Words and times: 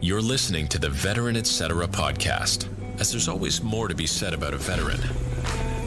You're 0.00 0.22
listening 0.22 0.68
to 0.68 0.78
the 0.78 0.88
Veteran 0.88 1.36
Etc. 1.36 1.86
podcast, 1.88 2.68
as 3.00 3.10
there's 3.10 3.28
always 3.28 3.62
more 3.62 3.88
to 3.88 3.94
be 3.94 4.06
said 4.06 4.32
about 4.32 4.54
a 4.54 4.58
veteran. 4.58 5.00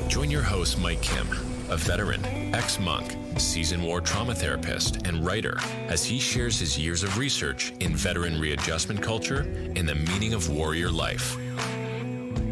Join 0.10 0.30
your 0.30 0.42
host, 0.42 0.80
Mike 0.80 1.02
Kim, 1.02 1.28
a 1.70 1.78
veteran, 1.78 2.24
ex 2.54 2.80
monk, 2.80 3.18
seasoned 3.38 3.84
war 3.84 4.02
trauma 4.02 4.36
therapist, 4.36 5.08
and 5.08 5.26
writer, 5.26 5.58
as 5.88 6.04
he 6.04 6.20
shares 6.20 6.60
his 6.60 6.78
years 6.78 7.04
of 7.04 7.18
research 7.18 7.74
in 7.80 7.96
veteran 7.96 8.40
readjustment 8.40 9.02
culture 9.02 9.42
and 9.76 9.88
the 9.88 9.96
meaning 9.96 10.34
of 10.34 10.50
warrior 10.50 10.92
life. 10.92 11.38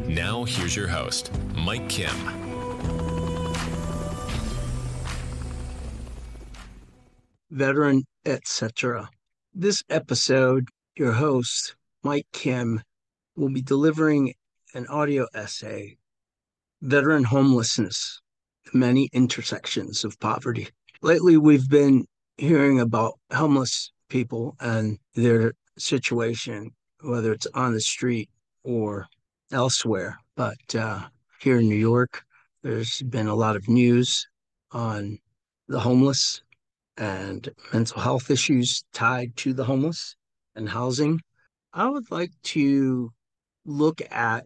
Now, 0.08 0.46
here's 0.46 0.76
your 0.76 0.88
host, 0.88 1.32
Mike 1.54 1.88
Kim. 1.90 2.16
Veteran, 7.52 8.06
etc. 8.26 9.10
This 9.54 9.84
episode, 9.90 10.70
your 10.96 11.12
host, 11.12 11.76
Mike 12.04 12.28
Kim, 12.32 12.82
will 13.36 13.50
be 13.50 13.62
delivering 13.62 14.34
an 14.74 14.88
audio 14.88 15.28
essay 15.34 15.98
Veteran 16.82 17.26
Homelessness 17.26 18.22
Many 18.74 19.10
Intersections 19.12 20.06
of 20.06 20.18
Poverty. 20.22 20.70
Lately, 21.02 21.36
we've 21.36 21.70
been 21.70 22.06
hearing 22.38 22.80
about 22.80 23.20
homeless 23.34 23.92
people 24.08 24.56
and 24.62 24.98
their 25.16 25.54
situation, 25.78 26.72
whether 27.02 27.34
it's 27.34 27.48
on 27.54 27.74
the 27.74 27.82
street 27.82 28.30
or 28.64 29.06
elsewhere. 29.52 30.18
But 30.38 30.76
uh, 30.76 31.10
here 31.42 31.60
in 31.60 31.68
New 31.68 31.76
York, 31.76 32.24
there's 32.64 33.02
been 33.02 33.28
a 33.28 33.36
lot 33.36 33.58
of 33.58 33.68
news 33.68 34.26
on 34.72 35.20
the 35.68 35.82
homeless 35.82 36.42
and 36.98 37.50
mental 37.74 38.02
health 38.02 38.30
issues 38.30 38.84
tied 38.94 39.36
to 39.38 39.54
the 39.54 39.64
homeless 39.64 40.16
and 40.56 40.70
housing. 40.70 41.20
I 41.74 41.90
would 41.90 42.12
like 42.12 42.32
to 42.44 43.12
look 43.66 44.02
at 44.12 44.46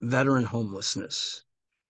veteran 0.00 0.44
homelessness 0.44 1.44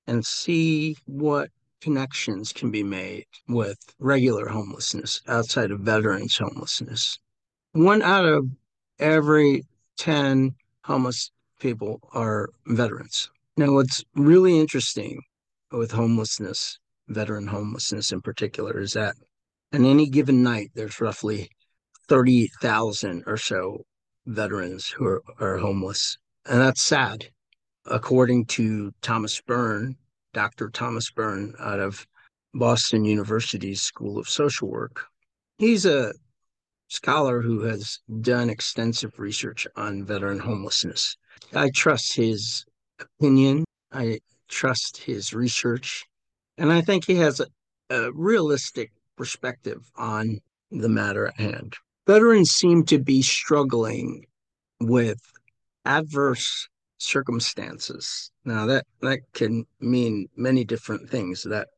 and 0.07 0.25
see 0.25 0.97
what 1.07 1.51
connections 1.81 2.53
can 2.53 2.71
be 2.71 2.83
made 2.83 3.27
with 3.49 3.79
regular 3.99 4.49
homelessness 4.49 5.21
outside 5.27 5.71
of 5.71 5.81
veterans 5.81 6.37
homelessness. 6.37 7.19
One 7.73 8.03
out 8.03 8.25
of 8.25 8.47
every 8.99 9.65
10 9.97 10.55
homeless 10.85 11.31
people 11.59 12.01
are 12.13 12.51
veterans. 12.67 13.31
Now, 13.57 13.73
what's 13.73 14.05
really 14.15 14.59
interesting 14.59 15.21
with 15.71 15.93
homelessness, 15.93 16.79
veteran 17.09 17.47
homelessness 17.47 18.13
in 18.13 18.21
particular, 18.21 18.79
is 18.79 18.93
that 18.93 19.15
on 19.73 19.85
any 19.85 20.09
given 20.09 20.43
night, 20.43 20.71
there's 20.75 21.01
roughly 21.01 21.51
30,000 22.09 23.25
or 23.27 23.37
so 23.37 23.85
veterans 24.27 24.89
who 24.89 25.07
are, 25.07 25.23
are 25.41 25.57
homeless. 25.57 26.19
And 26.47 26.61
that's 26.61 26.83
sad. 26.83 27.29
According 27.87 28.47
to 28.47 28.93
Thomas 29.03 29.41
Byrne, 29.41 29.97
Dr. 30.35 30.71
Thomas 30.71 31.11
Byrne 31.11 31.55
out 31.59 31.81
of 31.81 32.07
Boston 32.55 33.05
University's 33.05 33.83
School 33.83 34.19
of 34.19 34.29
Social 34.29 34.69
Work, 34.69 35.07
he's 35.59 35.87
a 35.87 36.13
scholar 36.89 37.41
who 37.41 37.63
has 37.63 37.99
done 38.21 38.51
extensive 38.51 39.19
research 39.19 39.67
on 39.77 40.05
veteran 40.05 40.39
homelessness. 40.39 41.17
I 41.55 41.71
trust 41.75 42.15
his 42.15 42.65
opinion, 43.01 43.65
I 43.91 44.21
trust 44.49 44.99
his 44.99 45.33
research, 45.33 46.05
and 46.59 46.71
I 46.71 46.83
think 46.83 47.07
he 47.07 47.15
has 47.17 47.41
a, 47.41 47.47
a 47.91 48.13
realistic 48.13 48.93
perspective 49.23 49.89
on 49.95 50.41
the 50.73 50.89
matter 50.89 51.29
at 51.29 51.39
hand. 51.39 51.77
Veterans 52.09 52.51
seem 52.51 52.85
to 52.85 52.99
be 52.99 53.23
struggling 53.23 54.27
with 54.81 55.21
adverse 55.85 56.69
circumstances. 56.99 58.33
Now 58.45 58.67
that 58.67 58.85
that 59.01 59.21
can 59.33 59.65
mean 59.79 60.27
many 60.37 60.65
different 60.65 61.09
things 61.09 61.45
that 61.45 61.69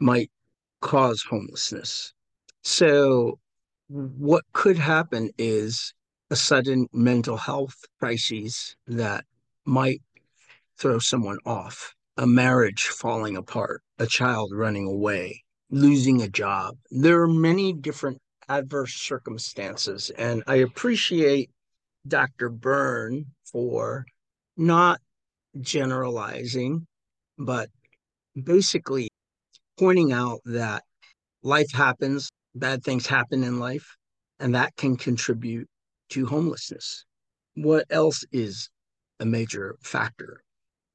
might 0.00 0.30
cause 0.82 1.22
homelessness. 1.22 2.12
So 2.62 3.38
what 3.88 4.44
could 4.52 4.76
happen 4.76 5.30
is 5.38 5.94
a 6.28 6.36
sudden 6.36 6.88
mental 6.92 7.38
health 7.38 7.76
crisis 8.00 8.76
that 8.86 9.24
might 9.64 10.02
throw 10.76 10.98
someone 10.98 11.38
off, 11.46 11.94
a 12.18 12.26
marriage 12.26 12.82
falling 12.82 13.38
apart, 13.38 13.82
a 13.98 14.06
child 14.06 14.50
running 14.54 14.86
away, 14.86 15.42
losing 15.72 16.20
a 16.22 16.28
job. 16.28 16.76
There 16.90 17.22
are 17.22 17.28
many 17.28 17.72
different 17.72 18.18
adverse 18.48 18.92
circumstances. 18.92 20.10
And 20.16 20.44
I 20.46 20.56
appreciate 20.56 21.50
Dr. 22.06 22.50
Byrne 22.50 23.26
for 23.50 24.04
not 24.56 25.00
generalizing, 25.60 26.86
but 27.38 27.70
basically 28.40 29.08
pointing 29.78 30.12
out 30.12 30.40
that 30.44 30.84
life 31.42 31.72
happens, 31.72 32.28
bad 32.54 32.84
things 32.84 33.06
happen 33.06 33.42
in 33.42 33.58
life, 33.58 33.96
and 34.38 34.54
that 34.54 34.76
can 34.76 34.96
contribute 34.96 35.66
to 36.10 36.26
homelessness. 36.26 37.04
What 37.54 37.86
else 37.88 38.24
is 38.30 38.68
a 39.20 39.24
major 39.24 39.76
factor 39.82 40.42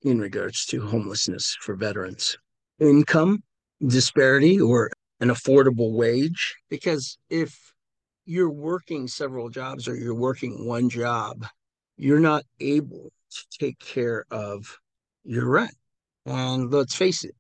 in 0.03 0.19
regards 0.19 0.65
to 0.67 0.85
homelessness 0.85 1.57
for 1.61 1.75
veterans? 1.75 2.37
Income 2.79 3.41
disparity 3.85 4.59
or 4.59 4.89
an 5.19 5.29
affordable 5.29 5.93
wage. 5.93 6.55
Because 6.69 7.17
if 7.29 7.73
you're 8.25 8.51
working 8.51 9.07
several 9.07 9.49
jobs 9.49 9.87
or 9.87 9.95
you're 9.95 10.15
working 10.15 10.65
one 10.67 10.89
job, 10.89 11.45
you're 11.97 12.19
not 12.19 12.43
able 12.59 13.11
to 13.31 13.59
take 13.59 13.79
care 13.79 14.25
of 14.31 14.77
your 15.23 15.49
rent. 15.49 15.71
And 16.25 16.71
let's 16.71 16.95
face 16.95 17.23
it, 17.23 17.35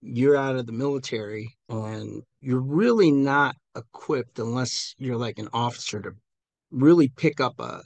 you're 0.00 0.36
out 0.36 0.56
of 0.56 0.66
the 0.66 0.72
military 0.72 1.54
and 1.68 2.22
you're 2.40 2.60
really 2.60 3.10
not 3.10 3.56
equipped 3.76 4.38
unless 4.38 4.94
you're 4.98 5.16
like 5.16 5.38
an 5.38 5.48
officer 5.52 6.00
to 6.02 6.12
really 6.70 7.08
pick 7.08 7.40
up 7.40 7.58
a 7.60 7.82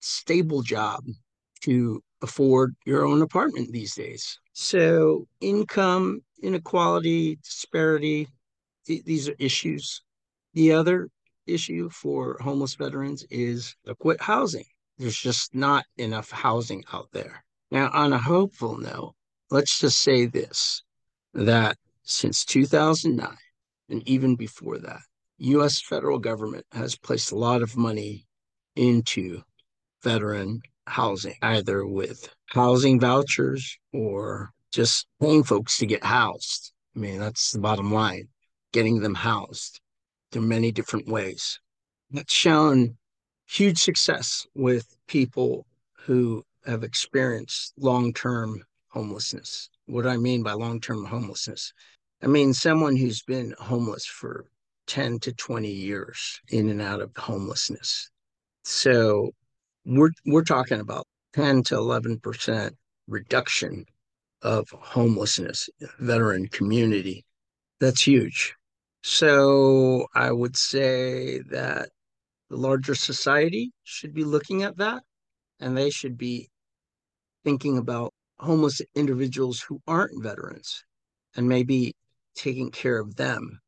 stable 0.00 0.62
job 0.62 1.04
to 1.62 2.02
afford 2.22 2.74
your 2.84 3.06
own 3.06 3.22
apartment 3.22 3.72
these 3.72 3.94
days. 3.94 4.38
So, 4.54 5.26
income 5.40 6.22
inequality, 6.40 7.36
disparity, 7.42 8.28
th- 8.86 9.04
these 9.04 9.28
are 9.28 9.34
issues. 9.40 10.00
The 10.52 10.72
other 10.72 11.10
issue 11.44 11.90
for 11.90 12.38
homeless 12.40 12.76
veterans 12.76 13.26
is 13.30 13.74
adequate 13.84 14.20
housing. 14.20 14.66
There's 14.96 15.18
just 15.18 15.56
not 15.56 15.84
enough 15.96 16.30
housing 16.30 16.84
out 16.92 17.08
there. 17.12 17.44
Now, 17.72 17.90
on 17.92 18.12
a 18.12 18.18
hopeful 18.18 18.78
note, 18.78 19.16
let's 19.50 19.80
just 19.80 19.98
say 19.98 20.26
this 20.26 20.82
that 21.32 21.76
since 22.04 22.44
2009 22.44 23.36
and 23.88 24.08
even 24.08 24.36
before 24.36 24.78
that, 24.78 25.00
US 25.38 25.82
federal 25.82 26.20
government 26.20 26.64
has 26.70 26.96
placed 26.96 27.32
a 27.32 27.36
lot 27.38 27.60
of 27.60 27.76
money 27.76 28.28
into 28.76 29.42
veteran 30.00 30.62
housing, 30.86 31.34
either 31.42 31.86
with 31.86 32.28
housing 32.46 33.00
vouchers 33.00 33.78
or 33.92 34.50
just 34.72 35.06
paying 35.20 35.44
folks 35.44 35.78
to 35.78 35.86
get 35.86 36.04
housed. 36.04 36.72
I 36.96 36.98
mean, 36.98 37.18
that's 37.18 37.52
the 37.52 37.60
bottom 37.60 37.92
line 37.92 38.28
getting 38.72 39.00
them 39.00 39.14
housed. 39.14 39.80
There 40.32 40.42
are 40.42 40.44
many 40.44 40.72
different 40.72 41.06
ways. 41.06 41.60
That's 42.10 42.32
shown 42.32 42.96
huge 43.46 43.78
success 43.78 44.46
with 44.54 44.96
people 45.06 45.66
who 45.92 46.44
have 46.66 46.82
experienced 46.82 47.72
long 47.78 48.12
term 48.12 48.62
homelessness. 48.88 49.70
What 49.86 50.02
do 50.02 50.08
I 50.08 50.16
mean 50.16 50.42
by 50.42 50.52
long 50.52 50.80
term 50.80 51.04
homelessness? 51.04 51.72
I 52.22 52.26
mean 52.26 52.52
someone 52.52 52.96
who's 52.96 53.22
been 53.22 53.54
homeless 53.58 54.06
for 54.06 54.46
10 54.86 55.20
to 55.20 55.32
20 55.32 55.68
years 55.68 56.40
in 56.50 56.68
and 56.68 56.82
out 56.82 57.00
of 57.00 57.16
homelessness. 57.16 58.10
So 58.64 59.32
we're 59.84 60.10
we're 60.26 60.44
talking 60.44 60.80
about 60.80 61.06
10 61.34 61.62
to 61.64 61.76
11% 61.76 62.70
reduction 63.06 63.84
of 64.42 64.68
homelessness 64.70 65.68
veteran 65.98 66.46
community. 66.48 67.24
That's 67.80 68.02
huge. 68.02 68.54
So 69.02 70.06
I 70.14 70.32
would 70.32 70.56
say 70.56 71.40
that 71.50 71.90
the 72.50 72.56
larger 72.56 72.94
society 72.94 73.72
should 73.82 74.14
be 74.14 74.24
looking 74.24 74.62
at 74.62 74.76
that 74.78 75.02
and 75.60 75.76
they 75.76 75.90
should 75.90 76.16
be 76.16 76.48
thinking 77.44 77.78
about 77.78 78.12
homeless 78.38 78.80
individuals 78.94 79.60
who 79.60 79.80
aren't 79.86 80.22
veterans 80.22 80.84
and 81.36 81.48
maybe 81.48 81.94
taking 82.34 82.70
care 82.70 82.98
of 82.98 83.16
them. 83.16 83.60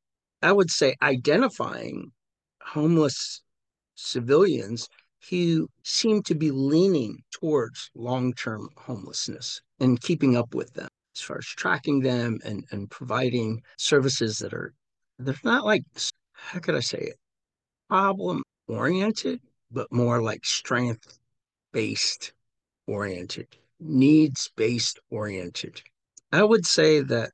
I 0.43 0.53
would 0.53 0.71
say 0.71 0.95
identifying 1.03 2.13
homeless 2.63 3.43
civilians 3.95 4.89
who 5.31 5.69
seem 5.83 6.23
to 6.23 6.35
be 6.35 6.51
leaning 6.51 7.23
towards 7.33 7.91
long 7.95 8.33
term 8.35 8.69
homelessness 8.77 9.61
and 9.81 10.01
keeping 10.01 10.37
up 10.37 10.55
with 10.55 10.73
them 10.75 10.89
as 11.17 11.23
far 11.23 11.39
as 11.39 11.47
tracking 11.47 12.01
them 12.01 12.39
and, 12.45 12.65
and 12.71 12.91
providing 12.91 13.63
services 13.77 14.39
that 14.39 14.55
are 14.55 14.73
they're 15.19 15.35
not 15.45 15.65
like 15.65 15.83
how 16.33 16.59
could 16.61 16.75
I 16.75 16.81
say 16.81 16.99
it? 16.99 17.17
Problem 17.89 18.43
oriented, 18.69 19.41
but 19.71 19.91
more 19.91 20.23
like 20.23 20.45
strength 20.45 21.19
based 21.73 22.33
oriented, 22.87 23.49
needs 23.81 24.51
based 24.57 24.99
oriented. 25.11 25.83
I 26.33 26.43
would 26.45 26.67
say 26.67 27.01
that 27.01 27.31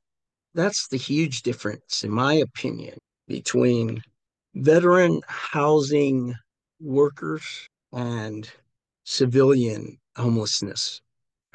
that's 0.53 0.87
the 0.87 0.97
huge 0.97 1.41
difference, 1.41 2.03
in 2.03 2.11
my 2.11 2.35
opinion, 2.35 2.97
between 3.27 4.01
veteran 4.55 5.21
housing 5.27 6.35
workers 6.79 7.67
and 7.93 8.49
civilian 9.03 9.97
homelessness 10.15 11.01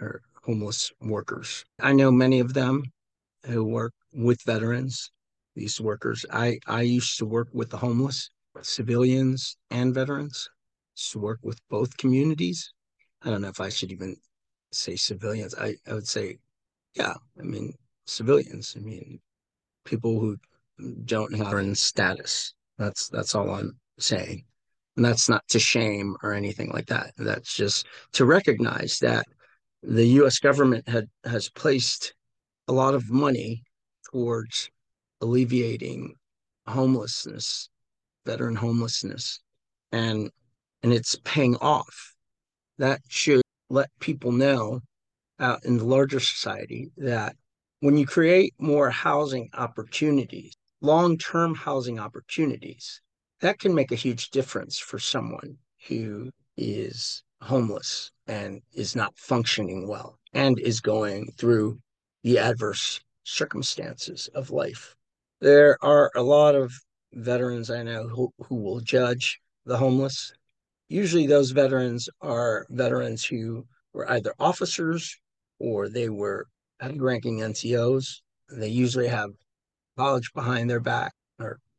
or 0.00 0.22
homeless 0.44 0.92
workers. 1.00 1.64
I 1.80 1.92
know 1.92 2.10
many 2.10 2.40
of 2.40 2.54
them 2.54 2.84
who 3.44 3.64
work 3.64 3.92
with 4.12 4.42
veterans, 4.42 5.10
these 5.54 5.80
workers. 5.80 6.24
I, 6.32 6.58
I 6.66 6.82
used 6.82 7.18
to 7.18 7.26
work 7.26 7.48
with 7.52 7.70
the 7.70 7.76
homeless, 7.76 8.30
civilians 8.62 9.56
and 9.70 9.94
veterans, 9.94 10.48
used 10.96 11.12
to 11.12 11.18
work 11.18 11.40
with 11.42 11.60
both 11.68 11.96
communities. 11.96 12.72
I 13.22 13.30
don't 13.30 13.42
know 13.42 13.48
if 13.48 13.60
I 13.60 13.68
should 13.68 13.92
even 13.92 14.16
say 14.72 14.96
civilians. 14.96 15.54
I, 15.54 15.74
I 15.86 15.94
would 15.94 16.08
say, 16.08 16.38
yeah, 16.94 17.14
I 17.38 17.42
mean, 17.42 17.74
civilians. 18.06 18.74
I 18.76 18.80
mean, 18.80 19.20
people 19.84 20.20
who 20.20 20.36
don't 21.04 21.34
have 21.34 21.58
in 21.58 21.74
status. 21.74 22.54
That's 22.78 23.08
that's 23.08 23.34
all 23.34 23.50
I'm 23.50 23.78
saying. 23.98 24.44
And 24.98 25.04
that's 25.04 25.28
not 25.28 25.46
to 25.50 25.60
shame 25.60 26.16
or 26.24 26.32
anything 26.32 26.70
like 26.70 26.86
that. 26.86 27.12
That's 27.16 27.54
just 27.54 27.86
to 28.14 28.24
recognize 28.24 28.98
that 28.98 29.26
the 29.80 30.04
US 30.22 30.40
government 30.40 30.88
had 30.88 31.08
has 31.22 31.48
placed 31.48 32.14
a 32.66 32.72
lot 32.72 32.94
of 32.94 33.08
money 33.08 33.62
towards 34.10 34.68
alleviating 35.20 36.14
homelessness, 36.66 37.70
veteran 38.26 38.56
homelessness, 38.56 39.38
and 39.92 40.32
and 40.82 40.92
it's 40.92 41.14
paying 41.22 41.54
off. 41.58 42.16
That 42.78 43.00
should 43.06 43.42
let 43.70 43.90
people 44.00 44.32
know 44.32 44.80
out 45.38 45.64
in 45.64 45.78
the 45.78 45.84
larger 45.84 46.18
society 46.18 46.90
that 46.96 47.36
when 47.78 47.96
you 47.96 48.04
create 48.04 48.52
more 48.58 48.90
housing 48.90 49.48
opportunities, 49.54 50.54
long 50.80 51.16
term 51.18 51.54
housing 51.54 52.00
opportunities, 52.00 53.00
that 53.40 53.58
can 53.58 53.74
make 53.74 53.92
a 53.92 53.96
huge 53.96 54.30
difference 54.30 54.78
for 54.78 54.98
someone 54.98 55.58
who 55.86 56.30
is 56.56 57.22
homeless 57.40 58.10
and 58.26 58.60
is 58.74 58.96
not 58.96 59.16
functioning 59.16 59.86
well 59.86 60.18
and 60.32 60.58
is 60.58 60.80
going 60.80 61.30
through 61.36 61.78
the 62.24 62.38
adverse 62.38 63.00
circumstances 63.22 64.28
of 64.34 64.50
life. 64.50 64.96
There 65.40 65.78
are 65.82 66.10
a 66.16 66.22
lot 66.22 66.54
of 66.56 66.72
veterans 67.12 67.70
I 67.70 67.84
know 67.84 68.08
who, 68.08 68.32
who 68.48 68.56
will 68.56 68.80
judge 68.80 69.40
the 69.64 69.76
homeless. 69.76 70.32
Usually, 70.88 71.26
those 71.26 71.52
veterans 71.52 72.08
are 72.20 72.66
veterans 72.70 73.24
who 73.24 73.66
were 73.92 74.10
either 74.10 74.34
officers 74.40 75.16
or 75.60 75.88
they 75.88 76.08
were 76.08 76.46
ranking 76.82 77.38
NCOs. 77.38 78.20
They 78.50 78.68
usually 78.68 79.08
have 79.08 79.30
college 79.96 80.32
behind 80.32 80.70
their 80.70 80.80
back 80.80 81.12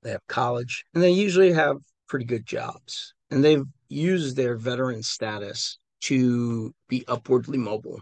they 0.04 0.12
have 0.12 0.25
college 0.28 0.86
and 0.94 1.04
they 1.04 1.12
usually 1.12 1.51
have 1.51 1.78
pretty 2.07 2.25
good 2.25 2.46
jobs. 2.46 3.13
And 3.31 3.44
they've 3.44 3.66
used 3.90 4.36
their 4.36 4.56
veteran 4.56 5.04
status 5.04 5.78
to 6.01 6.74
be 6.88 7.04
upwardly 7.07 7.57
mobile. 7.57 8.01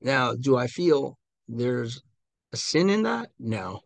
Now, 0.00 0.34
do 0.34 0.56
I 0.56 0.66
feel 0.66 1.18
there's 1.48 2.00
a 2.52 2.56
sin 2.56 2.90
in 2.90 3.02
that? 3.02 3.30
No. 3.38 3.80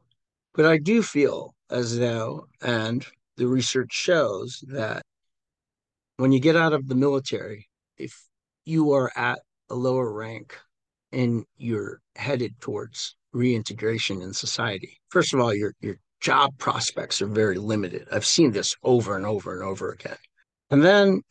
But 0.54 0.66
I 0.66 0.78
do 0.78 1.02
feel 1.02 1.54
as 1.70 1.98
though, 1.98 2.46
and 2.62 3.04
the 3.36 3.46
research 3.46 3.92
shows 3.92 4.62
that 4.68 5.02
when 6.16 6.32
you 6.32 6.40
get 6.40 6.56
out 6.56 6.72
of 6.72 6.88
the 6.88 6.94
military, 6.94 7.68
if 7.98 8.14
you 8.64 8.92
are 8.92 9.12
at 9.16 9.40
a 9.68 9.74
lower 9.74 10.12
rank 10.12 10.58
and 11.12 11.44
you're 11.56 12.00
headed 12.16 12.58
towards 12.60 13.16
reintegration 13.32 14.22
in 14.22 14.32
society, 14.32 14.98
first 15.10 15.34
of 15.34 15.40
all, 15.40 15.54
your 15.54 15.74
your 15.80 15.96
job 16.20 16.56
prospects 16.58 17.20
are 17.22 17.26
very 17.26 17.58
limited. 17.58 18.06
I've 18.10 18.26
seen 18.26 18.52
this 18.52 18.74
over 18.82 19.16
and 19.16 19.26
over 19.26 19.54
and 19.54 19.62
over 19.62 19.90
again. 19.92 20.16
And 20.70 20.82
then 20.82 21.22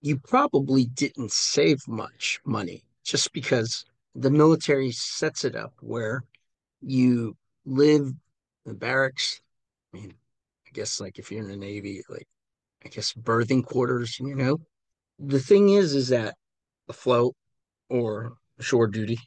you 0.00 0.18
probably 0.18 0.84
didn't 0.84 1.32
save 1.32 1.78
much 1.88 2.40
money 2.44 2.84
just 3.04 3.32
because 3.32 3.84
the 4.14 4.30
military 4.30 4.92
sets 4.92 5.44
it 5.44 5.56
up 5.56 5.72
where 5.80 6.24
you 6.80 7.36
live 7.64 8.12
in 8.66 8.74
barracks. 8.76 9.40
I 9.92 9.98
mean, 9.98 10.14
I 10.66 10.70
guess 10.72 11.00
like 11.00 11.18
if 11.18 11.30
you're 11.30 11.42
in 11.42 11.48
the 11.48 11.56
Navy, 11.56 12.02
like 12.08 12.28
I 12.84 12.88
guess 12.88 13.12
berthing 13.12 13.62
quarters, 13.62 14.18
you 14.20 14.34
know. 14.34 14.58
The 15.18 15.40
thing 15.40 15.70
is, 15.70 15.94
is 15.94 16.08
that 16.08 16.34
afloat 16.88 17.34
or 17.88 18.34
shore 18.60 18.88
duty. 18.88 19.18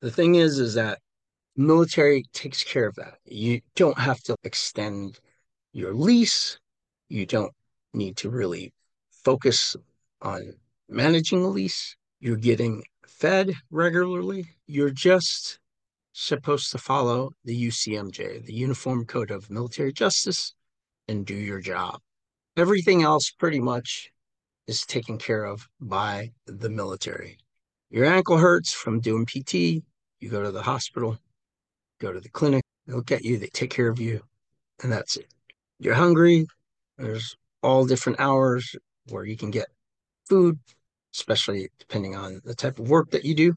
The 0.00 0.10
thing 0.10 0.36
is, 0.36 0.58
is 0.58 0.74
that 0.74 0.98
military 1.56 2.24
takes 2.32 2.64
care 2.64 2.86
of 2.86 2.94
that. 2.96 3.18
You 3.24 3.60
don't 3.76 3.98
have 3.98 4.20
to 4.24 4.36
extend 4.44 5.18
your 5.72 5.94
lease. 5.94 6.58
You 7.08 7.26
don't 7.26 7.52
need 7.92 8.16
to 8.18 8.30
really 8.30 8.72
focus 9.24 9.76
on 10.20 10.54
managing 10.88 11.44
a 11.44 11.48
lease. 11.48 11.96
You're 12.20 12.36
getting 12.36 12.84
fed 13.06 13.52
regularly. 13.70 14.48
You're 14.66 14.90
just 14.90 15.58
supposed 16.12 16.70
to 16.72 16.78
follow 16.78 17.32
the 17.44 17.68
UCMJ, 17.68 18.44
the 18.44 18.52
Uniform 18.52 19.04
Code 19.06 19.30
of 19.30 19.50
Military 19.50 19.92
Justice, 19.92 20.54
and 21.08 21.26
do 21.26 21.34
your 21.34 21.60
job. 21.60 22.00
Everything 22.56 23.02
else 23.02 23.30
pretty 23.30 23.60
much 23.60 24.10
is 24.66 24.82
taken 24.82 25.18
care 25.18 25.44
of 25.44 25.68
by 25.80 26.32
the 26.46 26.68
military. 26.68 27.38
Your 27.90 28.04
ankle 28.06 28.38
hurts 28.38 28.72
from 28.72 29.00
doing 29.00 29.26
PT, 29.26 29.54
you 30.20 30.28
go 30.30 30.42
to 30.42 30.50
the 30.50 30.62
hospital, 30.62 31.18
go 32.02 32.12
to 32.12 32.20
the 32.20 32.28
clinic, 32.28 32.64
they 32.86 32.92
look 32.92 33.12
at 33.12 33.24
you, 33.24 33.38
they 33.38 33.46
take 33.46 33.70
care 33.70 33.88
of 33.88 34.00
you, 34.00 34.20
and 34.82 34.92
that's 34.92 35.16
it. 35.16 35.32
You're 35.78 35.94
hungry, 35.94 36.46
there's 36.98 37.36
all 37.62 37.86
different 37.86 38.20
hours 38.20 38.74
where 39.08 39.24
you 39.24 39.36
can 39.36 39.50
get 39.50 39.68
food, 40.28 40.58
especially 41.14 41.68
depending 41.78 42.16
on 42.16 42.40
the 42.44 42.54
type 42.54 42.78
of 42.78 42.90
work 42.90 43.10
that 43.12 43.24
you 43.24 43.34
do. 43.34 43.54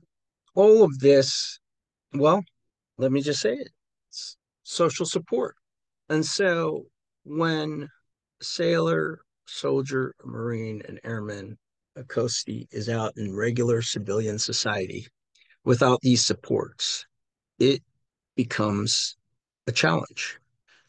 All 0.53 0.83
of 0.83 0.99
this, 0.99 1.59
well, 2.13 2.43
let 2.97 3.11
me 3.11 3.21
just 3.21 3.41
say 3.41 3.53
it 3.53 3.69
it's 4.09 4.37
social 4.63 5.05
support. 5.05 5.55
And 6.09 6.25
so 6.25 6.85
when 7.23 7.89
sailor, 8.41 9.19
soldier, 9.47 10.13
marine, 10.23 10.81
and 10.87 10.99
airman, 11.03 11.57
a 11.95 12.03
coastie 12.03 12.67
is 12.71 12.89
out 12.89 13.13
in 13.17 13.35
regular 13.35 13.81
civilian 13.81 14.37
society 14.37 15.07
without 15.63 15.99
these 16.01 16.25
supports, 16.25 17.05
it 17.59 17.81
becomes 18.35 19.17
a 19.67 19.71
challenge. 19.71 20.39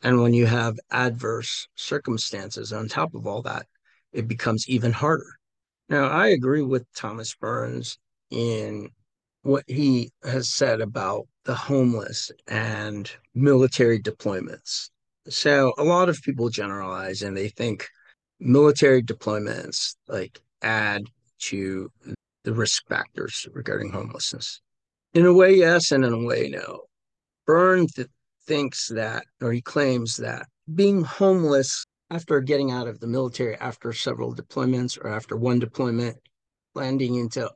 And 0.02 0.20
when 0.20 0.34
you 0.34 0.46
have 0.46 0.78
adverse 0.90 1.68
circumstances 1.74 2.72
on 2.72 2.88
top 2.88 3.14
of 3.14 3.26
all 3.26 3.42
that, 3.42 3.66
it 4.12 4.28
becomes 4.28 4.68
even 4.68 4.92
harder. 4.92 5.36
Now, 5.88 6.08
I 6.08 6.28
agree 6.28 6.62
with 6.62 6.86
Thomas 6.94 7.34
Burns 7.34 7.98
in 8.30 8.90
what 9.42 9.64
he 9.66 10.10
has 10.24 10.48
said 10.48 10.80
about 10.80 11.26
the 11.44 11.54
homeless 11.54 12.30
and 12.48 13.10
military 13.34 14.00
deployments. 14.00 14.90
So, 15.28 15.72
a 15.78 15.84
lot 15.84 16.08
of 16.08 16.20
people 16.22 16.48
generalize 16.48 17.22
and 17.22 17.36
they 17.36 17.48
think 17.48 17.88
military 18.40 19.02
deployments 19.02 19.94
like 20.08 20.40
add 20.62 21.04
to 21.38 21.90
the 22.44 22.52
risk 22.52 22.86
factors 22.88 23.46
regarding 23.52 23.90
homelessness. 23.90 24.60
In 25.14 25.26
a 25.26 25.32
way, 25.32 25.54
yes, 25.54 25.92
and 25.92 26.04
in 26.04 26.12
a 26.12 26.24
way, 26.24 26.48
no. 26.48 26.85
Burns 27.46 27.94
th- 27.94 28.08
thinks 28.46 28.88
that, 28.88 29.24
or 29.40 29.52
he 29.52 29.60
claims 29.60 30.16
that 30.16 30.46
being 30.74 31.02
homeless 31.02 31.84
after 32.10 32.40
getting 32.40 32.70
out 32.70 32.88
of 32.88 33.00
the 33.00 33.06
military 33.06 33.56
after 33.56 33.92
several 33.92 34.34
deployments 34.34 34.98
or 34.98 35.08
after 35.08 35.36
one 35.36 35.58
deployment, 35.58 36.16
landing 36.74 37.16
into 37.16 37.48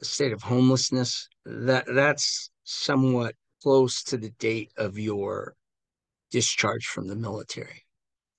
a 0.00 0.04
state 0.04 0.32
of 0.32 0.42
homelessness, 0.42 1.28
that 1.44 1.84
that's 1.86 2.50
somewhat 2.64 3.34
close 3.62 4.02
to 4.04 4.16
the 4.16 4.30
date 4.38 4.70
of 4.76 4.98
your 4.98 5.54
discharge 6.30 6.86
from 6.86 7.08
the 7.08 7.16
military. 7.16 7.84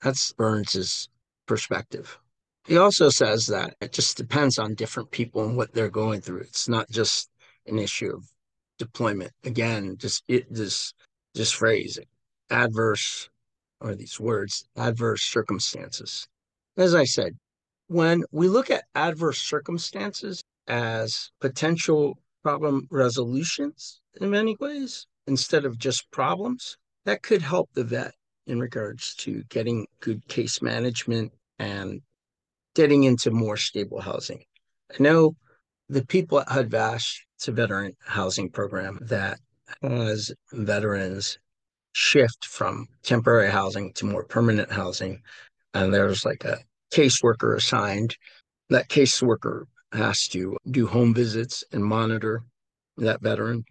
That's 0.01 0.31
Burns's 0.33 1.09
perspective. 1.45 2.17
He 2.65 2.77
also 2.77 3.09
says 3.09 3.47
that 3.47 3.75
it 3.81 3.91
just 3.91 4.15
depends 4.15 4.59
on 4.59 4.75
different 4.75 5.11
people 5.11 5.43
and 5.43 5.57
what 5.57 5.73
they're 5.73 5.89
going 5.89 6.21
through. 6.21 6.41
It's 6.41 6.69
not 6.69 6.89
just 6.89 7.29
an 7.65 7.79
issue 7.79 8.13
of 8.15 8.29
deployment. 8.79 9.31
Again, 9.43 9.95
just 9.97 10.23
it 10.27 10.51
this 10.51 10.93
this 11.35 11.51
phrase, 11.51 11.99
adverse 12.49 13.29
or 13.79 13.93
these 13.95 14.19
words, 14.19 14.65
adverse 14.75 15.21
circumstances. 15.23 16.27
As 16.77 16.95
I 16.95 17.03
said, 17.03 17.37
when 17.87 18.23
we 18.31 18.47
look 18.47 18.71
at 18.71 18.85
adverse 18.95 19.39
circumstances 19.39 20.43
as 20.67 21.29
potential 21.39 22.17
problem 22.43 22.87
resolutions 22.89 24.01
in 24.19 24.29
many 24.29 24.55
ways, 24.59 25.05
instead 25.27 25.65
of 25.65 25.77
just 25.77 26.09
problems, 26.11 26.77
that 27.05 27.21
could 27.21 27.41
help 27.41 27.69
the 27.73 27.83
vet 27.83 28.13
in 28.47 28.59
regards 28.59 29.13
to 29.15 29.43
getting 29.49 29.85
good 29.99 30.27
case 30.27 30.61
management 30.61 31.31
and 31.59 32.01
getting 32.75 33.03
into 33.03 33.31
more 33.31 33.57
stable 33.57 34.01
housing. 34.01 34.43
I 34.91 35.01
know 35.01 35.35
the 35.87 36.05
people 36.05 36.39
at 36.39 36.49
HUD 36.49 36.69
VASH, 36.69 37.25
it's 37.39 37.47
a 37.47 37.53
veteran 37.53 37.95
housing 38.01 38.49
program 38.49 38.99
that 39.03 39.39
has 39.81 40.29
veterans 40.51 41.39
shift 41.93 42.45
from 42.45 42.85
temporary 43.01 43.49
housing 43.49 43.93
to 43.93 44.05
more 44.05 44.25
permanent 44.25 44.69
housing. 44.69 45.21
And 45.73 45.93
there's 45.93 46.25
like 46.25 46.43
a 46.43 46.57
caseworker 46.93 47.55
assigned. 47.55 48.17
That 48.69 48.89
caseworker 48.89 49.63
has 49.93 50.27
to 50.29 50.57
do 50.69 50.85
home 50.85 51.13
visits 51.13 51.63
and 51.71 51.81
monitor 51.81 52.43
that 52.97 53.21
veteran. 53.21 53.63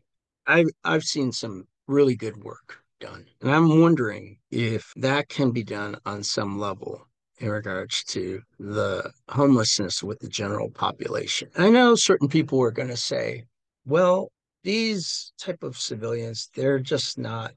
I've, 0.47 0.69
I've 0.83 1.05
seen 1.05 1.31
some 1.31 1.65
really 1.87 2.17
good 2.17 2.43
work 2.43 2.79
done. 3.01 3.27
And 3.43 3.51
I'm 3.51 3.83
wondering 3.83 4.39
if 4.51 4.95
that 4.97 5.29
can 5.29 5.51
be 5.51 5.63
done 5.63 5.99
on 6.07 6.23
some 6.23 6.59
level 6.59 7.07
in 7.37 7.51
regards 7.51 8.03
to 8.05 8.41
the 8.59 9.13
homelessness 9.29 10.03
with 10.03 10.21
the 10.21 10.29
general 10.29 10.71
population. 10.71 11.51
I 11.55 11.69
know 11.69 11.97
certain 11.97 12.29
people 12.29 12.63
are 12.63 12.71
going 12.71 12.89
to 12.89 12.97
say, 12.97 13.45
well, 13.89 14.31
these 14.65 15.33
type 15.39 15.63
of 15.63 15.79
civilians, 15.79 16.51
they're 16.55 16.79
just 16.79 17.19
not 17.19 17.53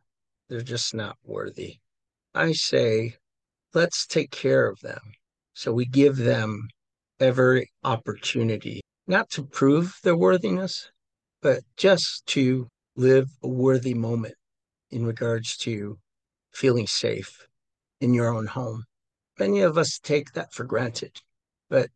they're 0.47 0.61
just 0.61 0.93
not 0.93 1.17
worthy. 1.23 1.77
I 2.33 2.53
say, 2.53 3.15
let's 3.73 4.05
take 4.05 4.31
care 4.31 4.67
of 4.67 4.79
them. 4.81 4.99
So 5.53 5.71
we 5.73 5.85
give 5.85 6.17
them 6.17 6.67
every 7.19 7.69
opportunity, 7.83 8.81
not 9.07 9.29
to 9.31 9.43
prove 9.43 9.97
their 10.03 10.15
worthiness, 10.15 10.89
but 11.41 11.63
just 11.77 12.25
to 12.27 12.67
live 12.95 13.27
a 13.43 13.47
worthy 13.47 13.93
moment 13.93 14.35
in 14.89 15.05
regards 15.05 15.57
to 15.57 15.97
feeling 16.53 16.87
safe 16.87 17.47
in 18.01 18.13
your 18.13 18.33
own 18.33 18.47
home. 18.47 18.83
Many 19.39 19.61
of 19.61 19.77
us 19.77 19.99
take 20.01 20.33
that 20.33 20.53
for 20.53 20.63
granted, 20.65 21.21
but 21.69 21.89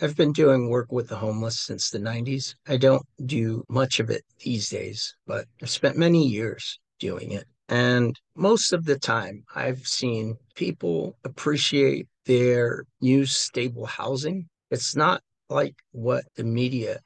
I've 0.00 0.16
been 0.16 0.32
doing 0.32 0.68
work 0.68 0.90
with 0.90 1.08
the 1.08 1.16
homeless 1.16 1.60
since 1.60 1.90
the 1.90 2.00
90s. 2.00 2.56
I 2.66 2.76
don't 2.76 3.06
do 3.26 3.64
much 3.68 4.00
of 4.00 4.10
it 4.10 4.24
these 4.40 4.68
days, 4.68 5.14
but 5.26 5.46
I've 5.62 5.70
spent 5.70 5.96
many 5.96 6.26
years 6.26 6.80
doing 6.98 7.30
it. 7.30 7.46
And 7.68 8.18
most 8.34 8.72
of 8.72 8.84
the 8.84 8.98
time, 8.98 9.44
I've 9.54 9.86
seen 9.86 10.36
people 10.56 11.16
appreciate 11.24 12.08
their 12.26 12.84
new 13.00 13.24
stable 13.24 13.86
housing. 13.86 14.48
It's 14.70 14.96
not 14.96 15.22
like 15.48 15.76
what 15.92 16.24
the 16.34 16.44
media 16.44 16.98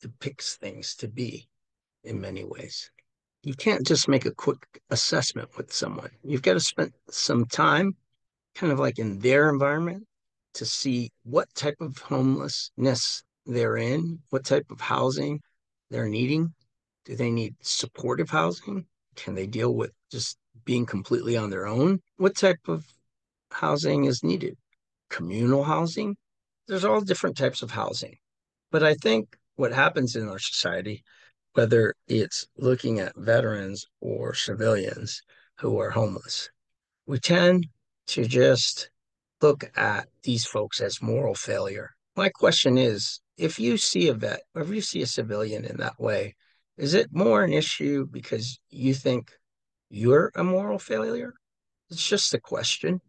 depicts 0.00 0.56
things 0.56 0.94
to 0.96 1.08
be 1.08 1.46
in 2.04 2.20
many 2.20 2.44
ways. 2.44 2.90
You 3.42 3.52
can't 3.54 3.86
just 3.86 4.08
make 4.08 4.24
a 4.24 4.34
quick 4.34 4.80
assessment 4.88 5.50
with 5.58 5.72
someone. 5.72 6.10
You've 6.24 6.42
got 6.42 6.54
to 6.54 6.60
spend 6.60 6.92
some 7.10 7.44
time 7.44 7.96
kind 8.54 8.72
of 8.72 8.78
like 8.78 8.98
in 8.98 9.18
their 9.18 9.50
environment 9.50 10.06
to 10.54 10.64
see 10.64 11.10
what 11.22 11.52
type 11.54 11.80
of 11.80 11.98
homelessness 11.98 13.22
they're 13.46 13.76
in, 13.76 14.20
what 14.30 14.44
type 14.44 14.66
of 14.70 14.80
housing 14.80 15.40
they're 15.90 16.08
needing. 16.08 16.54
Do 17.04 17.16
they 17.16 17.30
need 17.30 17.56
supportive 17.62 18.30
housing? 18.30 18.86
Can 19.16 19.34
they 19.34 19.46
deal 19.46 19.74
with 19.74 19.92
just 20.10 20.38
being 20.64 20.86
completely 20.86 21.36
on 21.36 21.50
their 21.50 21.66
own? 21.66 22.00
What 22.16 22.36
type 22.36 22.68
of 22.68 22.84
housing 23.50 24.04
is 24.04 24.22
needed? 24.22 24.56
Communal 25.08 25.64
housing? 25.64 26.16
There's 26.68 26.84
all 26.84 27.00
different 27.00 27.36
types 27.36 27.62
of 27.62 27.70
housing. 27.70 28.16
But 28.70 28.82
I 28.82 28.94
think 28.94 29.36
what 29.56 29.72
happens 29.72 30.14
in 30.14 30.28
our 30.28 30.38
society, 30.38 31.02
whether 31.54 31.94
it's 32.06 32.46
looking 32.56 33.00
at 33.00 33.16
veterans 33.16 33.86
or 34.00 34.34
civilians 34.34 35.22
who 35.58 35.78
are 35.80 35.90
homeless, 35.90 36.48
we 37.06 37.18
tend 37.18 37.66
to 38.08 38.24
just 38.24 38.90
look 39.40 39.70
at 39.76 40.08
these 40.22 40.44
folks 40.44 40.80
as 40.80 41.02
moral 41.02 41.34
failure. 41.34 41.90
My 42.16 42.28
question 42.28 42.76
is 42.76 43.20
if 43.36 43.58
you 43.58 43.76
see 43.76 44.08
a 44.08 44.14
vet, 44.14 44.42
or 44.54 44.62
if 44.62 44.68
you 44.68 44.80
see 44.80 45.02
a 45.02 45.06
civilian 45.06 45.64
in 45.64 45.78
that 45.78 45.98
way, 45.98 46.36
is 46.76 46.94
it 46.94 47.08
more 47.12 47.42
an 47.42 47.52
issue 47.52 48.06
because 48.06 48.58
you 48.70 48.94
think 48.94 49.30
you're 49.88 50.30
a 50.34 50.44
moral 50.44 50.78
failure? 50.78 51.34
It's 51.90 52.06
just 52.06 52.34
a 52.34 52.40
question. 52.40 53.00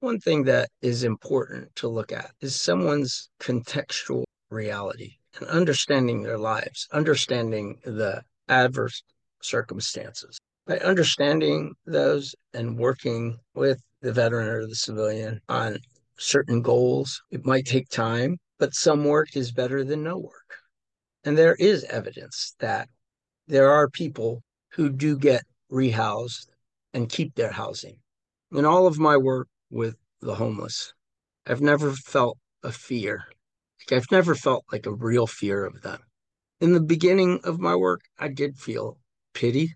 One 0.00 0.20
thing 0.20 0.44
that 0.44 0.70
is 0.82 1.04
important 1.04 1.74
to 1.76 1.88
look 1.88 2.12
at 2.12 2.32
is 2.40 2.60
someone's 2.60 3.30
contextual 3.40 4.24
reality 4.50 5.16
and 5.38 5.48
understanding 5.48 6.22
their 6.22 6.38
lives, 6.38 6.86
understanding 6.92 7.78
the 7.84 8.22
adverse 8.48 9.02
circumstances. 9.42 10.38
By 10.66 10.78
understanding 10.78 11.74
those 11.86 12.34
and 12.52 12.78
working 12.78 13.38
with 13.54 13.80
the 14.00 14.12
veteran 14.12 14.48
or 14.48 14.66
the 14.66 14.74
civilian 14.74 15.40
on 15.48 15.78
certain 16.18 16.62
goals, 16.62 17.22
it 17.30 17.44
might 17.44 17.66
take 17.66 17.88
time, 17.88 18.38
but 18.58 18.74
some 18.74 19.04
work 19.04 19.36
is 19.36 19.52
better 19.52 19.84
than 19.84 20.02
no 20.02 20.18
work. 20.18 20.58
And 21.24 21.36
there 21.36 21.56
is 21.56 21.84
evidence 21.84 22.54
that 22.60 22.88
there 23.46 23.70
are 23.70 23.88
people 23.88 24.42
who 24.72 24.90
do 24.90 25.18
get 25.18 25.44
rehoused 25.70 26.46
and 26.92 27.08
keep 27.08 27.34
their 27.34 27.52
housing. 27.52 27.98
In 28.52 28.64
all 28.64 28.86
of 28.86 28.98
my 28.98 29.16
work 29.16 29.48
with 29.70 29.96
the 30.20 30.34
homeless, 30.34 30.94
I've 31.46 31.60
never 31.60 31.92
felt 31.92 32.38
a 32.62 32.72
fear. 32.72 33.24
Like 33.80 33.98
I've 33.98 34.10
never 34.10 34.34
felt 34.34 34.64
like 34.72 34.86
a 34.86 34.94
real 34.94 35.26
fear 35.26 35.64
of 35.64 35.82
them. 35.82 36.00
In 36.60 36.72
the 36.72 36.80
beginning 36.80 37.40
of 37.44 37.60
my 37.60 37.74
work, 37.76 38.00
I 38.18 38.28
did 38.28 38.56
feel 38.56 38.98
pity. 39.34 39.74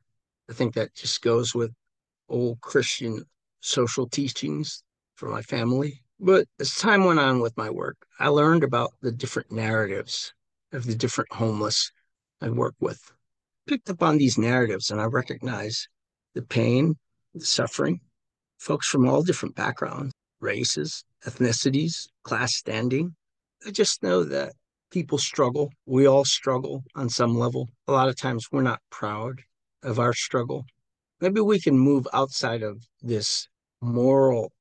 I 0.49 0.53
think 0.53 0.75
that 0.75 0.95
just 0.95 1.21
goes 1.23 1.55
with 1.55 1.73
old 2.29 2.61
Christian 2.61 3.25
social 3.61 4.09
teachings 4.09 4.83
for 5.15 5.29
my 5.29 5.43
family. 5.43 6.03
But 6.19 6.47
as 6.59 6.75
time 6.75 7.05
went 7.05 7.21
on 7.21 7.41
with 7.41 7.57
my 7.57 7.71
work, 7.71 7.97
I 8.19 8.29
learned 8.29 8.65
about 8.65 8.93
the 9.01 9.13
different 9.13 9.51
narratives 9.53 10.35
of 10.73 10.85
the 10.85 10.95
different 10.95 11.33
homeless 11.33 11.91
I 12.41 12.51
work 12.51 12.75
with 12.81 13.13
picked 13.71 13.89
up 13.89 14.03
on 14.03 14.19
these 14.19 14.37
narratives 14.37 14.91
and 14.91 15.01
I 15.01 15.05
recognize 15.05 15.87
the 16.35 16.43
pain, 16.43 16.97
the 17.35 17.45
suffering, 17.45 18.01
folks 18.59 18.89
from 18.89 19.09
all 19.09 19.23
different 19.23 19.55
backgrounds, 19.55 20.13
races, 20.41 21.05
ethnicities, 21.25 22.09
class 22.25 22.57
standing. 22.57 23.15
I 23.65 23.71
just 23.71 24.03
know 24.03 24.25
that 24.25 24.55
people 24.91 25.19
struggle. 25.19 25.71
We 25.87 26.07
all 26.07 26.25
struggle 26.25 26.83
on 26.97 27.09
some 27.09 27.39
level. 27.39 27.69
A 27.87 27.93
lot 27.93 28.09
of 28.09 28.17
times 28.17 28.49
we're 28.51 28.63
not 28.63 28.81
proud 28.91 29.41
of 29.85 30.01
our 30.01 30.15
struggle. 30.15 30.65
Maybe 31.21 31.41
we 31.41 31.61
can 31.61 31.79
move 31.79 32.09
outside 32.13 32.65
of 32.65 32.83
this 33.03 33.47
moral 33.81 34.53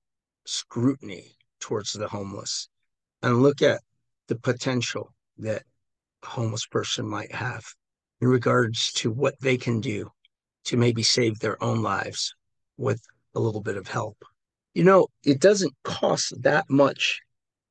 scrutiny 0.45 1.35
towards 1.59 1.93
the 1.93 2.07
homeless 2.07 2.69
and 3.21 3.41
look 3.41 3.61
at 3.61 3.81
the 4.27 4.35
potential 4.35 5.13
that 5.37 5.63
a 6.23 6.27
homeless 6.27 6.65
person 6.65 7.07
might 7.07 7.33
have 7.33 7.63
in 8.21 8.27
regards 8.27 8.91
to 8.93 9.11
what 9.11 9.39
they 9.39 9.57
can 9.57 9.79
do 9.81 10.09
to 10.65 10.77
maybe 10.77 11.03
save 11.03 11.39
their 11.39 11.61
own 11.63 11.81
lives 11.81 12.33
with 12.77 13.01
a 13.35 13.39
little 13.39 13.61
bit 13.61 13.77
of 13.77 13.87
help. 13.87 14.17
You 14.73 14.83
know, 14.83 15.07
it 15.23 15.39
doesn't 15.39 15.73
cost 15.83 16.33
that 16.41 16.65
much 16.69 17.21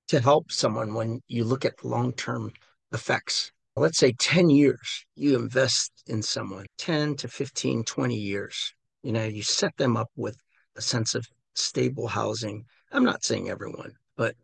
to 0.09 0.21
help 0.21 0.51
someone 0.51 0.95
when 0.95 1.21
you 1.29 1.45
look 1.45 1.65
at 1.65 1.85
long 1.85 2.13
term 2.13 2.53
effects. 2.93 3.53
Let's 3.77 3.99
say 3.99 4.13
10 4.13 4.51
years, 4.51 5.07
you 5.15 5.39
invest 5.39 5.93
in 6.07 6.23
someone, 6.23 6.67
10 6.79 7.17
to 7.17 7.29
15, 7.29 7.85
20 7.85 8.17
years. 8.17 8.75
You 9.03 9.13
know, 9.13 9.25
you 9.25 9.43
set 9.43 9.77
them 9.77 9.97
up 9.97 10.11
with 10.17 10.37
a 10.77 10.81
sense 10.81 11.15
of 11.15 11.27
stable 11.59 12.09
housing. 12.09 12.65
I'm 12.93 13.05
not 13.05 13.25
saying 13.25 13.51
everyone, 13.51 13.93
but 14.17 14.35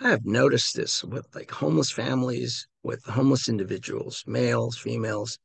I 0.00 0.10
have 0.10 0.24
noticed 0.24 0.74
this 0.74 1.04
with 1.04 1.26
like 1.34 1.50
homeless 1.50 1.90
families, 1.90 2.66
with 2.82 3.04
homeless 3.04 3.48
individuals, 3.48 4.24
males, 4.26 4.76
females, 4.76 5.38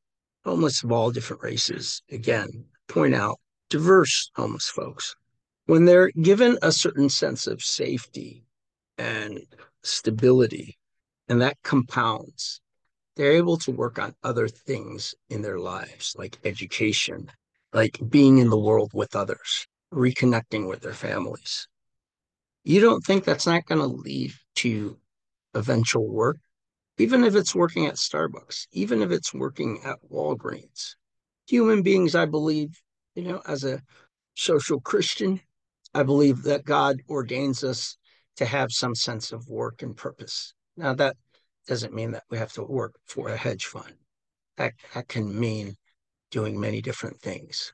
homeless 0.43 0.83
of 0.83 0.91
all 0.91 1.11
different 1.11 1.43
races. 1.43 2.01
Again, 2.09 2.65
point 2.87 3.13
out 3.13 3.39
diverse 3.69 4.31
homeless 4.35 4.67
folks. 4.69 5.15
When 5.67 5.85
they're 5.85 6.11
given 6.21 6.57
a 6.61 6.71
certain 6.71 7.09
sense 7.09 7.45
of 7.45 7.61
safety 7.61 8.43
and 8.97 9.39
stability, 9.83 10.77
and 11.27 11.41
that 11.41 11.57
compounds, 11.63 12.59
they're 13.15 13.33
able 13.33 13.57
to 13.57 13.71
work 13.71 13.99
on 13.99 14.15
other 14.23 14.47
things 14.47 15.13
in 15.29 15.41
their 15.41 15.59
lives, 15.59 16.15
like 16.17 16.39
education, 16.43 17.31
like 17.73 17.99
being 18.09 18.39
in 18.39 18.49
the 18.49 18.57
world 18.57 18.91
with 18.93 19.15
others, 19.15 19.67
reconnecting 19.93 20.67
with 20.67 20.81
their 20.81 20.93
families. 20.93 21.67
You 22.63 22.81
don't 22.81 23.01
think 23.01 23.23
that's 23.23 23.47
not 23.47 23.65
going 23.65 23.81
to 23.81 23.87
lead 23.87 24.33
to 24.55 24.97
eventual 25.53 26.07
work 26.07 26.37
even 26.99 27.23
if 27.23 27.33
it's 27.33 27.55
working 27.55 27.85
at 27.85 27.95
Starbucks, 27.95 28.67
even 28.73 29.01
if 29.01 29.09
it's 29.09 29.33
working 29.33 29.79
at 29.85 29.97
Walgreens. 30.11 30.95
Human 31.47 31.81
beings, 31.81 32.13
I 32.13 32.25
believe, 32.25 32.77
you 33.15 33.23
know, 33.23 33.41
as 33.47 33.63
a 33.63 33.81
social 34.35 34.81
Christian, 34.81 35.39
I 35.93 36.03
believe 36.03 36.43
that 36.43 36.65
God 36.65 37.01
ordains 37.09 37.63
us 37.63 37.97
to 38.35 38.45
have 38.45 38.71
some 38.71 38.95
sense 38.95 39.31
of 39.31 39.47
work 39.47 39.81
and 39.81 39.95
purpose. 39.95 40.53
Now, 40.75 40.93
that 40.95 41.15
doesn't 41.67 41.93
mean 41.93 42.11
that 42.11 42.23
we 42.29 42.37
have 42.37 42.51
to 42.53 42.63
work 42.63 42.95
for 43.05 43.29
a 43.29 43.37
hedge 43.37 43.65
fund. 43.65 43.93
That, 44.57 44.73
that 44.93 45.07
can 45.07 45.39
mean 45.39 45.75
doing 46.31 46.59
many 46.59 46.81
different 46.81 47.21
things. 47.21 47.73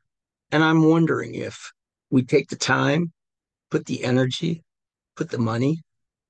And 0.52 0.64
I'm 0.64 0.88
wondering 0.88 1.34
if 1.34 1.74
we 2.10 2.24
take 2.24 2.50
the 2.50 2.56
time, 2.56 3.12
put 3.72 3.86
the 3.86 4.04
energy, 4.04 4.64
put 5.16 5.30
the 5.30 5.38
money 5.38 5.82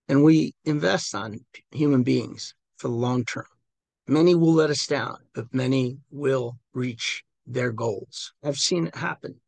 and 0.08 0.24
we 0.24 0.54
invest 0.66 1.16
on 1.16 1.40
human 1.72 2.04
beings 2.04 2.54
for 2.78 2.88
the 2.88 2.94
long 2.94 3.26
term. 3.26 3.46
Many 4.08 4.36
will 4.36 4.54
let 4.54 4.70
us 4.70 4.86
down, 4.86 5.18
but 5.34 5.54
many 5.54 5.98
will 6.12 6.60
reach 6.74 7.24
their 7.48 7.72
goals. 7.72 8.34
I've 8.44 8.58
seen 8.58 8.88
it 8.88 8.96
happen. 8.96 9.40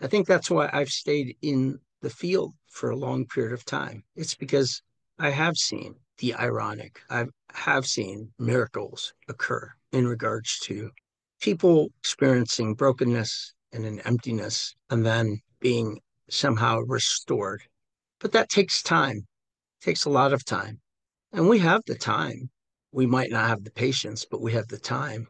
I 0.00 0.08
think 0.08 0.26
that's 0.26 0.50
why 0.50 0.68
I've 0.72 0.88
stayed 0.88 1.36
in 1.42 1.78
the 2.02 2.10
field 2.10 2.54
for 2.66 2.90
a 2.90 2.96
long 2.96 3.26
period 3.26 3.52
of 3.52 3.64
time. 3.64 4.02
It's 4.16 4.34
because 4.34 4.82
I 5.18 5.30
have 5.30 5.56
seen 5.56 5.94
the 6.18 6.34
ironic, 6.34 7.00
I 7.08 7.26
have 7.52 7.86
seen 7.86 8.32
miracles 8.38 9.12
occur 9.28 9.72
in 9.92 10.06
regards 10.06 10.58
to 10.60 10.90
people 11.40 11.88
experiencing 11.98 12.74
brokenness 12.74 13.54
and 13.72 13.84
an 13.84 14.00
emptiness 14.00 14.74
and 14.90 15.04
then 15.04 15.40
being 15.60 16.00
somehow 16.28 16.80
restored. 16.80 17.62
But 18.20 18.32
that 18.32 18.48
takes 18.48 18.82
time, 18.82 19.26
it 19.80 19.84
takes 19.84 20.04
a 20.04 20.10
lot 20.10 20.32
of 20.32 20.44
time. 20.44 20.80
And 21.32 21.48
we 21.48 21.58
have 21.60 21.82
the 21.86 21.94
time. 21.94 22.50
We 22.92 23.06
might 23.06 23.30
not 23.30 23.48
have 23.48 23.62
the 23.62 23.70
patience, 23.70 24.26
but 24.28 24.40
we 24.40 24.52
have 24.52 24.68
the 24.68 24.78
time. 24.78 25.28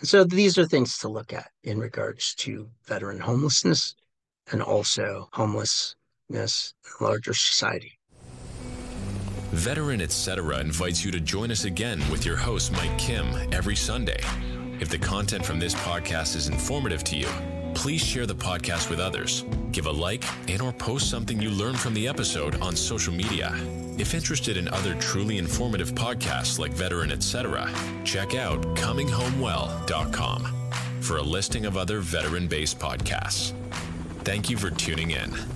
And 0.00 0.08
so 0.08 0.24
these 0.24 0.58
are 0.58 0.66
things 0.66 0.98
to 0.98 1.08
look 1.08 1.32
at 1.32 1.50
in 1.62 1.78
regards 1.78 2.34
to 2.36 2.68
veteran 2.86 3.20
homelessness 3.20 3.94
and 4.50 4.62
also 4.62 5.28
homelessness 5.32 6.74
in 6.84 7.06
larger 7.06 7.32
society. 7.32 7.98
Veteran 9.52 10.00
Etc. 10.00 10.58
invites 10.58 11.04
you 11.04 11.10
to 11.12 11.20
join 11.20 11.50
us 11.50 11.64
again 11.64 12.02
with 12.10 12.26
your 12.26 12.36
host, 12.36 12.72
Mike 12.72 12.98
Kim, 12.98 13.26
every 13.52 13.76
Sunday. 13.76 14.20
If 14.80 14.90
the 14.90 14.98
content 14.98 15.46
from 15.46 15.58
this 15.58 15.74
podcast 15.74 16.36
is 16.36 16.48
informative 16.48 17.02
to 17.04 17.16
you, 17.16 17.28
please 17.76 18.02
share 18.02 18.26
the 18.26 18.34
podcast 18.34 18.88
with 18.88 18.98
others. 18.98 19.44
Give 19.70 19.86
a 19.86 19.92
like 19.92 20.24
and 20.48 20.62
or 20.62 20.72
post 20.72 21.10
something 21.10 21.40
you 21.40 21.50
learned 21.50 21.78
from 21.78 21.92
the 21.92 22.08
episode 22.08 22.60
on 22.62 22.74
social 22.74 23.12
media. 23.12 23.54
If 23.98 24.14
interested 24.14 24.56
in 24.56 24.66
other 24.68 24.94
truly 24.94 25.36
informative 25.36 25.92
podcasts 25.92 26.58
like 26.58 26.72
Veteran 26.72 27.12
Etc., 27.12 27.70
check 28.02 28.34
out 28.34 28.62
cominghomewell.com 28.76 30.46
for 31.02 31.18
a 31.18 31.22
listing 31.22 31.66
of 31.66 31.76
other 31.76 32.00
veteran-based 32.00 32.78
podcasts. 32.78 33.52
Thank 34.24 34.48
you 34.48 34.56
for 34.56 34.70
tuning 34.70 35.10
in. 35.10 35.55